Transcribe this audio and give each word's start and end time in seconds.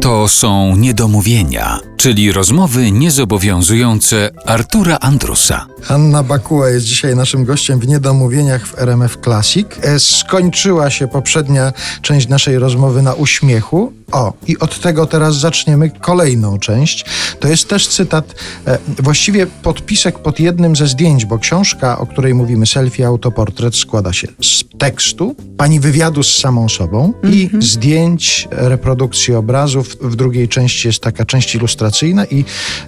To 0.00 0.28
są 0.28 0.76
niedomówienia, 0.76 1.78
czyli 1.96 2.32
rozmowy 2.32 2.90
niezobowiązujące 2.90 4.30
Artura 4.46 4.98
Andrusa. 5.00 5.66
Anna 5.88 6.22
Bakuła 6.22 6.70
jest 6.70 6.86
dzisiaj 6.86 7.16
naszym 7.16 7.44
gościem 7.44 7.80
w 7.80 7.88
Niedomówieniach 7.88 8.66
w 8.66 8.78
RMF 8.78 9.18
Classic. 9.24 9.66
E, 9.82 10.00
Skończyła 10.00 10.90
się 10.90 11.08
poprzednia 11.08 11.72
część 12.02 12.28
naszej 12.28 12.58
rozmowy 12.58 13.02
na 13.02 13.14
uśmiechu. 13.14 13.92
O, 14.12 14.32
i 14.46 14.58
od 14.58 14.80
tego 14.80 15.06
teraz 15.06 15.36
zaczniemy 15.36 15.90
kolejną 15.90 16.58
część. 16.58 17.04
To 17.40 17.48
jest 17.48 17.68
też 17.68 17.88
cytat, 17.88 18.34
e, 18.66 18.78
właściwie 18.98 19.46
podpisek 19.46 20.18
pod 20.18 20.40
jednym 20.40 20.76
ze 20.76 20.86
zdjęć, 20.86 21.24
bo 21.24 21.38
książka, 21.38 21.98
o 21.98 22.06
której 22.06 22.34
mówimy, 22.34 22.66
selfie 22.66 23.06
autoportret, 23.06 23.76
składa 23.76 24.12
się 24.12 24.28
z 24.42 24.64
tekstu, 24.78 25.36
pani 25.56 25.80
wywiadu 25.80 26.22
z 26.22 26.38
samą 26.38 26.68
sobą 26.68 27.12
i 27.22 27.50
zdjęć, 27.60 28.48
reprodukcji 28.50 29.34
obrazów. 29.34 29.83
W 30.00 30.16
drugiej 30.16 30.48
części 30.48 30.88
jest 30.88 31.02
taka 31.02 31.24
część 31.24 31.54
ilustracyjna 31.54 32.24
i 32.24 32.44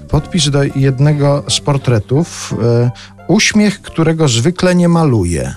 podpis 0.08 0.50
do 0.50 0.60
jednego 0.76 1.44
z 1.48 1.60
portretów. 1.60 2.54
E, 2.62 2.90
uśmiech, 3.28 3.82
którego 3.82 4.28
zwykle 4.28 4.74
nie 4.74 4.88
maluje. 4.88 5.54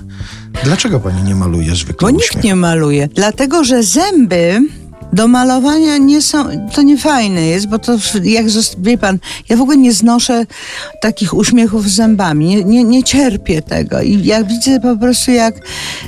Dlaczego 0.63 0.99
pani 0.99 1.23
nie 1.23 1.35
maluje 1.35 1.75
zwykle 1.75 2.05
Bo 2.05 2.09
nikt 2.09 2.23
uśmiechu? 2.29 2.47
nie 2.47 2.55
maluje. 2.55 3.09
Dlatego, 3.15 3.63
że 3.63 3.83
zęby 3.83 4.59
do 5.13 5.27
malowania 5.27 5.97
nie 5.97 6.21
są, 6.21 6.45
to 6.73 6.81
nie 6.81 6.97
fajne 6.97 7.45
jest, 7.45 7.67
bo 7.67 7.79
to 7.79 7.97
jak, 8.23 8.45
wie 8.77 8.97
pan, 8.97 9.19
ja 9.49 9.57
w 9.57 9.61
ogóle 9.61 9.77
nie 9.77 9.93
znoszę 9.93 10.45
takich 11.01 11.33
uśmiechów 11.33 11.89
z 11.89 11.95
zębami, 11.95 12.45
nie, 12.45 12.63
nie, 12.63 12.83
nie 12.83 13.03
cierpię 13.03 13.61
tego 13.61 14.01
i 14.01 14.25
ja 14.25 14.43
widzę 14.43 14.79
po 14.79 14.97
prostu 14.97 15.31
jak 15.31 15.55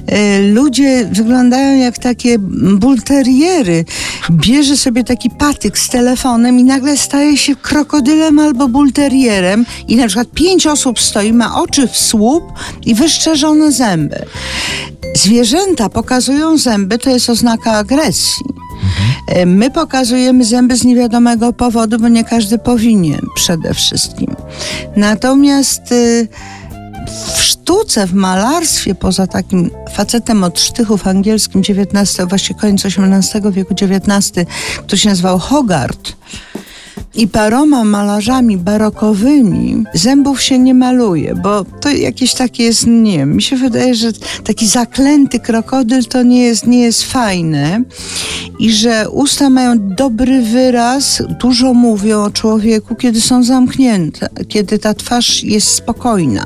e, 0.08 0.42
ludzie 0.42 1.09
wyglądają 1.12 1.80
jak 1.80 1.98
takie 1.98 2.40
bulteriery. 2.80 3.86
Bierze 4.32 4.78
sobie 4.78 5.04
taki 5.04 5.30
patyk 5.30 5.80
z 5.80 5.90
telefonem 5.90 6.59
i 6.59 6.64
nagle 6.64 6.98
staje 6.98 7.38
się 7.38 7.56
krokodylem 7.56 8.40
albo 8.40 8.68
bulterierem 8.68 9.66
i 9.88 9.95
na 9.95 10.08
przykład 10.08 10.28
pięć 10.31 10.68
osób 10.68 11.00
stoi, 11.00 11.34
ma 11.34 11.62
oczy 11.62 11.88
w 11.88 11.97
słup 11.97 12.44
i 12.86 12.95
wyszczerzone 12.95 13.72
zęby. 13.72 14.25
Zwierzęta 15.16 15.90
pokazują 15.90 16.58
zęby, 16.58 16.97
to 16.97 17.09
jest 17.09 17.30
oznaka 17.30 17.72
agresji. 17.72 18.61
E, 19.28 19.45
My 19.45 19.72
pokazujemy 19.72 20.45
zęby 20.45 20.75
z 20.75 20.84
niewiadomego 20.84 21.53
powodu, 21.53 22.00
bo 22.00 22.08
nie 22.08 22.23
każdy 22.23 22.58
powinien 22.58 23.22
przede 23.36 23.73
wszystkim. 23.73 24.36
Natomiast 24.95 25.92
y, 25.92 26.28
w 27.36 27.44
sztuce, 27.44 28.08
w 28.08 28.14
malarstwie, 28.14 28.95
poza 28.95 29.28
takim 29.28 29.72
facetem 29.94 30.44
od 30.44 30.59
sztychów 30.59 31.08
angielskim 31.08 31.62
XIX, 31.62 32.30
właśnie 32.30 32.56
koniec 32.56 32.86
XVIII 32.86 33.52
wieku 33.52 33.73
XIX, 33.81 34.47
który 34.78 34.97
się 34.97 35.09
nazywał 35.09 35.39
Hogarth, 35.39 36.14
i 37.16 37.28
paroma 37.28 37.84
malarzami 37.84 38.58
barokowymi 38.58 39.84
zębów 39.94 40.42
się 40.42 40.59
nie 40.59 40.73
maluje, 40.73 41.36
bo 41.36 41.64
to 41.64 41.90
jakieś 41.90 42.34
takie 42.34 42.64
jest, 42.64 42.88
nie 42.88 43.18
wiem, 43.18 43.36
mi 43.36 43.42
się 43.42 43.56
wydaje, 43.56 43.95
że 43.95 44.12
taki 44.44 44.68
zaklęty 44.68 45.40
krokodyl 45.40 46.06
to 46.06 46.23
nie 46.23 46.44
jest, 46.44 46.68
nie 46.68 46.81
jest 46.81 47.03
fajne 47.03 47.84
i 48.59 48.72
że 48.72 49.09
usta 49.09 49.50
mają 49.50 49.95
dobry 49.95 50.42
wyraz, 50.42 51.23
dużo 51.40 51.73
mówią 51.73 52.23
o 52.23 52.31
człowieku, 52.31 52.95
kiedy 52.95 53.22
są 53.22 53.44
zamknięte, 53.44 54.30
kiedy 54.48 54.80
ta 54.80 54.94
twarz 54.94 55.44
jest 55.44 55.68
spokojna. 55.68 56.46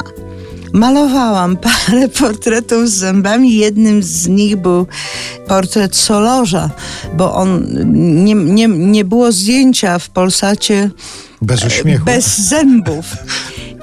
Malowałam 0.75 1.57
parę 1.57 2.07
portretów 2.19 2.89
z 2.89 2.93
zębami. 2.93 3.53
Jednym 3.57 4.03
z 4.03 4.27
nich 4.27 4.55
był 4.55 4.87
portret 5.47 5.95
Solorza, 5.95 6.69
bo 7.17 7.35
on 7.35 7.67
nie, 8.25 8.33
nie, 8.35 8.67
nie 8.67 9.05
było 9.05 9.31
zdjęcia 9.31 9.99
w 9.99 10.09
Polsacie 10.09 10.91
Bez 11.41 11.65
uśmiechu. 11.65 12.05
bez 12.05 12.37
zębów. 12.37 13.05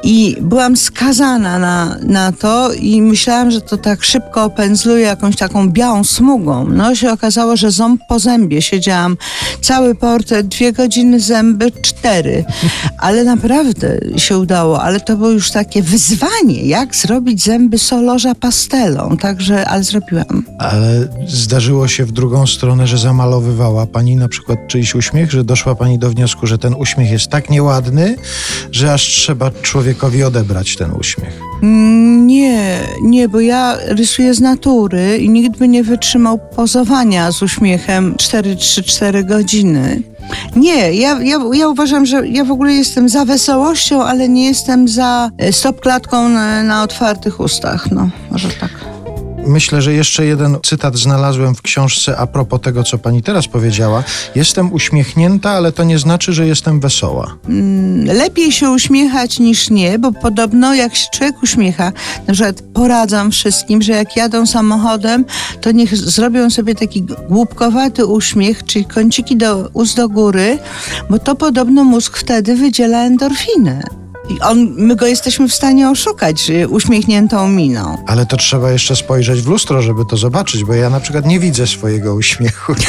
I 0.02 0.36
byłam 0.40 0.76
skazana 0.76 1.58
na, 1.58 1.96
na 2.02 2.32
to 2.32 2.72
i 2.72 3.02
myślałam, 3.02 3.50
że 3.50 3.60
to 3.60 3.76
tak 3.76 4.04
szybko 4.04 4.44
opędzluje 4.44 5.04
jakąś 5.04 5.36
taką 5.36 5.70
białą 5.70 6.04
smugą. 6.04 6.68
No 6.68 6.94
się 6.94 7.12
okazało, 7.12 7.56
że 7.56 7.70
ząb 7.70 8.00
po 8.08 8.18
zębie. 8.18 8.62
Siedziałam 8.62 9.16
cały 9.60 9.94
portret, 9.94 10.48
dwie 10.48 10.72
godziny 10.72 11.20
zęby, 11.20 11.72
cztery. 11.82 12.44
Ale 12.98 13.24
naprawdę 13.24 13.98
się 14.16 14.38
udało. 14.38 14.82
Ale 14.82 15.00
to 15.00 15.16
było 15.16 15.30
już 15.30 15.50
takie 15.50 15.82
wyzwanie, 15.82 16.62
jak 16.64 16.96
zrobić 16.96 17.44
zęby 17.44 17.78
solorza 17.78 18.34
pastelą. 18.34 19.16
Także, 19.16 19.68
ale 19.68 19.84
zrobiłam. 19.84 20.44
Ale 20.58 21.08
zdarzyło 21.28 21.88
się 21.88 22.04
w 22.04 22.12
drugą 22.12 22.46
stronę, 22.46 22.86
że 22.86 22.98
zamalowywała 22.98 23.86
pani 23.86 24.16
na 24.16 24.28
przykład 24.28 24.58
czyjś 24.68 24.94
uśmiech, 24.94 25.30
że 25.30 25.44
doszła 25.44 25.74
pani 25.74 25.98
do 25.98 26.10
wniosku, 26.10 26.46
że 26.46 26.58
ten 26.58 26.74
uśmiech 26.74 27.10
jest 27.10 27.28
tak 27.28 27.50
nieładny, 27.50 28.16
że 28.72 28.92
aż 28.92 29.02
trzeba 29.02 29.50
człowiekowi 29.94 30.24
odebrać 30.24 30.76
ten 30.76 30.90
uśmiech. 30.92 31.40
Mm, 31.62 32.26
Nie, 32.26 32.78
nie, 33.02 33.28
bo 33.28 33.40
ja 33.40 33.76
rysuję 33.86 34.34
z 34.34 34.40
natury 34.40 35.18
i 35.18 35.30
nikt 35.30 35.58
by 35.58 35.68
nie 35.68 35.84
wytrzymał 35.84 36.38
pozowania 36.56 37.32
z 37.32 37.42
uśmiechem 37.42 38.14
4-3-4 38.14 39.24
godziny. 39.24 40.02
Nie, 40.56 40.92
ja, 40.92 41.20
ja, 41.22 41.40
ja 41.52 41.68
uważam, 41.68 42.06
że 42.06 42.28
ja 42.28 42.44
w 42.44 42.50
ogóle 42.50 42.72
jestem 42.72 43.08
za 43.08 43.24
wesołością, 43.24 44.02
ale 44.02 44.28
nie 44.28 44.46
jestem 44.46 44.88
za 44.88 45.30
e, 45.38 45.52
stopklatką 45.52 46.28
na, 46.28 46.62
na 46.62 46.82
otwartych 46.82 47.40
ustach. 47.40 47.90
No, 47.90 48.10
może 48.30 48.48
tak. 48.48 48.91
Myślę, 49.46 49.82
że 49.82 49.92
jeszcze 49.92 50.26
jeden 50.26 50.56
cytat 50.62 50.96
znalazłem 50.96 51.54
w 51.54 51.62
książce 51.62 52.18
a 52.18 52.26
propos 52.26 52.60
tego, 52.60 52.82
co 52.82 52.98
pani 52.98 53.22
teraz 53.22 53.48
powiedziała. 53.48 54.04
Jestem 54.34 54.72
uśmiechnięta, 54.72 55.50
ale 55.50 55.72
to 55.72 55.84
nie 55.84 55.98
znaczy, 55.98 56.32
że 56.32 56.46
jestem 56.46 56.80
wesoła. 56.80 57.36
lepiej 58.04 58.52
się 58.52 58.70
uśmiechać 58.70 59.38
niż 59.38 59.70
nie, 59.70 59.98
bo 59.98 60.12
podobno 60.12 60.74
jak 60.74 60.94
się 60.94 61.06
człowiek 61.12 61.42
uśmiecha, 61.42 61.92
na 62.26 62.34
przykład 62.34 62.62
poradzam 62.74 63.30
wszystkim, 63.30 63.82
że 63.82 63.92
jak 63.92 64.16
jadą 64.16 64.46
samochodem, 64.46 65.24
to 65.60 65.72
niech 65.72 65.96
zrobią 65.96 66.50
sobie 66.50 66.74
taki 66.74 67.02
głupkowaty 67.28 68.06
uśmiech, 68.06 68.64
czyli 68.64 68.84
kąciki 68.84 69.36
do 69.36 69.68
ust 69.72 69.96
do 69.96 70.08
góry, 70.08 70.58
bo 71.10 71.18
to 71.18 71.34
podobno 71.34 71.84
mózg 71.84 72.16
wtedy 72.16 72.56
wydziela 72.56 73.04
endorfinę. 73.04 74.01
I 74.28 74.40
on, 74.40 74.68
my 74.76 74.96
go 74.96 75.06
jesteśmy 75.06 75.48
w 75.48 75.54
stanie 75.54 75.90
oszukać 75.90 76.40
że 76.40 76.68
uśmiechniętą 76.68 77.48
miną. 77.48 78.04
Ale 78.06 78.26
to 78.26 78.36
trzeba 78.36 78.70
jeszcze 78.70 78.96
spojrzeć 78.96 79.40
w 79.42 79.48
lustro, 79.48 79.82
żeby 79.82 80.04
to 80.04 80.16
zobaczyć, 80.16 80.64
bo 80.64 80.74
ja 80.74 80.90
na 80.90 81.00
przykład 81.00 81.26
nie 81.26 81.40
widzę 81.40 81.66
swojego 81.66 82.14
uśmiechu. 82.14 82.74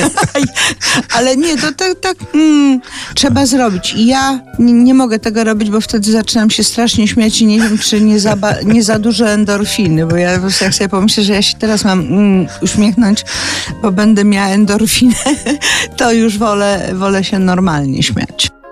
Ale 1.17 1.37
nie, 1.37 1.57
to 1.57 1.71
tak, 1.71 1.99
tak 1.99 2.17
mm, 2.33 2.81
trzeba 3.15 3.45
zrobić. 3.45 3.93
I 3.93 4.05
ja 4.05 4.39
nie, 4.59 4.73
nie 4.73 4.93
mogę 4.93 5.19
tego 5.19 5.43
robić, 5.43 5.69
bo 5.69 5.81
wtedy 5.81 6.11
zaczynam 6.11 6.49
się 6.49 6.63
strasznie 6.63 7.07
śmiać 7.07 7.41
i 7.41 7.45
nie 7.45 7.59
wiem, 7.59 7.77
czy 7.77 8.01
nie 8.01 8.19
za, 8.19 8.35
nie 8.65 8.83
za 8.83 8.99
dużo 8.99 9.29
endorfiny, 9.29 10.05
bo 10.05 10.15
ja 10.15 10.31
jak 10.61 10.73
sobie 10.75 10.89
pomyślę, 10.89 11.23
że 11.23 11.33
ja 11.33 11.41
się 11.41 11.57
teraz 11.57 11.83
mam 11.83 11.99
mm, 11.99 12.47
uśmiechnąć, 12.61 13.25
bo 13.81 13.91
będę 13.91 14.25
miała 14.25 14.47
endorfinę, 14.47 15.15
to 15.97 16.11
już 16.11 16.37
wolę, 16.37 16.89
wolę 16.93 17.23
się 17.23 17.39
normalnie 17.39 18.03
śmiać. 18.03 18.62